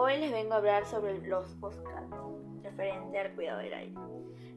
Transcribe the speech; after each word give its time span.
Hoy 0.00 0.16
les 0.18 0.30
vengo 0.30 0.54
a 0.54 0.58
hablar 0.58 0.86
sobre 0.86 1.18
los 1.26 1.48
podcasts 1.54 2.14
referente 2.62 3.18
al 3.18 3.34
cuidado 3.34 3.58
del 3.58 3.74
aire. 3.74 3.94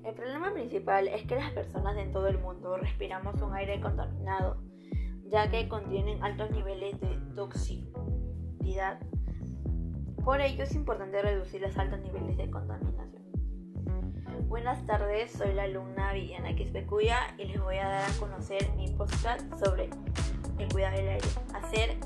El 0.06 0.14
problema 0.14 0.54
principal 0.54 1.08
es 1.08 1.26
que 1.26 1.36
las 1.36 1.50
personas 1.54 1.98
en 1.98 2.12
todo 2.12 2.28
el 2.28 2.38
mundo 2.38 2.78
respiramos 2.78 3.42
un 3.42 3.56
aire 3.56 3.82
contaminado, 3.82 4.62
ya 5.26 5.50
que 5.50 5.68
contienen 5.68 6.24
altos 6.24 6.52
niveles 6.52 7.02
de 7.02 7.18
toxicidad. 7.34 9.00
Por 10.24 10.42
ello 10.42 10.64
es 10.64 10.76
importante 10.76 11.20
reducir 11.24 11.60
los 11.60 11.76
altos 11.76 12.00
niveles 12.02 12.38
de 12.38 12.52
contaminación. 12.52 13.26
Buenas 14.48 14.86
tardes, 14.86 15.32
soy 15.32 15.56
la 15.56 15.64
alumna 15.64 16.14
Villana 16.14 16.56
Quispecuya 16.56 17.18
y 17.40 17.46
les 17.46 17.60
voy 17.60 17.78
a 17.78 17.88
dar 17.88 18.04
a 18.04 18.14
conocer 18.20 18.72
mi 18.76 18.92
podcast 18.92 19.42
sobre 19.56 19.90
el 20.60 20.72
cuidado 20.72 20.98
del 20.98 21.10
aire, 21.10 21.28
hacer 21.56 21.98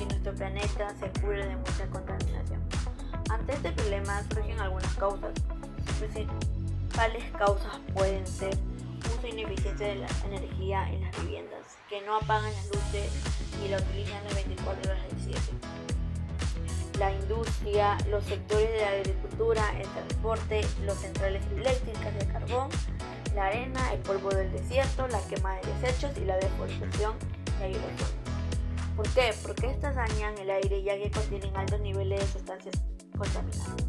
que 0.00 0.06
nuestro 0.06 0.34
planeta 0.34 0.94
se 0.98 1.20
cure 1.20 1.46
de 1.46 1.56
mucha 1.56 1.86
contaminación. 1.90 2.60
Ante 3.28 3.52
este 3.52 3.70
problema 3.72 4.22
surgen 4.32 4.58
algunas 4.58 4.94
causas. 4.94 5.32
Principales 5.98 7.24
causas 7.36 7.78
pueden 7.92 8.26
ser 8.26 8.56
uso 9.14 9.26
ineficiente 9.26 9.84
de 9.84 9.96
la 9.96 10.08
energía 10.24 10.90
en 10.90 11.02
las 11.02 11.22
viviendas, 11.22 11.60
que 11.90 12.00
no 12.02 12.16
apagan 12.16 12.50
las 12.50 12.66
luces 12.68 13.12
y 13.62 13.68
la 13.68 13.76
utilizan 13.76 14.26
de 14.26 14.34
24 14.34 14.90
horas 14.90 15.02
del 15.10 15.20
7. 15.20 15.40
La 16.98 17.12
industria, 17.12 17.98
los 18.08 18.24
sectores 18.24 18.70
de 18.70 18.80
la 18.80 18.88
agricultura, 18.88 19.62
el 19.78 19.88
transporte, 19.88 20.62
las 20.86 20.98
centrales 20.98 21.42
eléctricas 21.54 22.18
de 22.18 22.26
carbón, 22.26 22.70
la 23.34 23.46
arena, 23.46 23.92
el 23.92 24.00
polvo 24.00 24.30
del 24.30 24.50
desierto, 24.50 25.06
la 25.08 25.20
quema 25.28 25.56
de 25.56 25.74
desechos 25.74 26.16
y 26.16 26.24
la 26.24 26.36
deforestación 26.36 27.14
de 27.58 27.64
aerosoles. 27.64 28.29
¿Por 29.00 29.08
qué? 29.14 29.32
Porque 29.42 29.70
estas 29.70 29.94
dañan 29.94 30.36
el 30.36 30.50
aire 30.50 30.82
ya 30.82 30.94
que 30.94 31.10
contienen 31.10 31.56
altos 31.56 31.80
niveles 31.80 32.20
de 32.20 32.26
sustancias 32.26 32.74
contaminantes. 33.16 33.86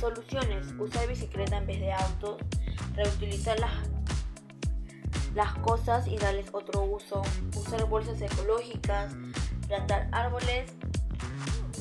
Soluciones: 0.00 0.74
usar 0.80 1.06
bicicleta 1.06 1.58
en 1.58 1.66
vez 1.68 1.78
de 1.78 1.92
auto, 1.92 2.38
reutilizar 2.96 3.56
las, 3.60 3.70
las 5.36 5.54
cosas 5.58 6.08
y 6.08 6.16
darles 6.16 6.46
otro 6.52 6.82
uso, 6.82 7.22
usar 7.54 7.84
bolsas 7.84 8.20
ecológicas, 8.20 9.14
plantar 9.68 10.08
árboles 10.10 10.72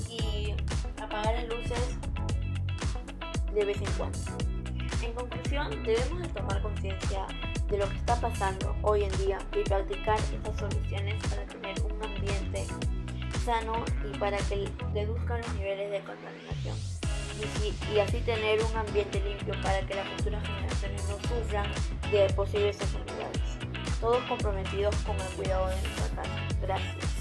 y 0.07 0.53
apagar 1.01 1.33
las 1.33 1.47
luces 1.47 1.97
de 3.55 3.65
vez 3.65 3.77
en 3.81 3.91
cuando. 3.93 4.19
En 5.01 5.13
conclusión, 5.13 5.83
debemos 5.83 6.21
de 6.21 6.27
tomar 6.27 6.61
conciencia 6.61 7.25
de 7.69 7.77
lo 7.79 7.89
que 7.89 7.95
está 7.95 8.21
pasando 8.21 8.75
hoy 8.83 9.05
en 9.05 9.17
día 9.17 9.39
y 9.59 9.67
practicar 9.67 10.19
estas 10.19 10.59
soluciones 10.59 10.76
sano 13.47 13.85
y 14.03 14.17
para 14.17 14.37
que 14.39 14.67
reduzcan 14.93 15.39
los 15.39 15.53
niveles 15.53 15.89
de 15.89 15.99
contaminación 16.01 16.75
y, 17.93 17.99
así 17.99 18.19
tener 18.19 18.59
un 18.61 18.75
ambiente 18.75 19.21
limpio 19.21 19.53
para 19.61 19.79
que 19.87 19.95
las 19.95 20.05
futuras 20.17 20.45
generaciones 20.45 21.01
no 21.07 21.17
sufran 21.29 21.71
de 22.11 22.27
posibles 22.33 22.77
enfermedades. 22.81 23.41
Todos 24.01 24.21
comprometidos 24.23 24.93
con 24.97 25.15
el 25.15 25.27
cuidado 25.37 25.69
de 25.69 25.75
nuestra 25.75 26.23
casa. 26.23 26.47
Gracias. 26.61 27.16